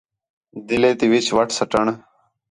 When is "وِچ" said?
1.11-1.27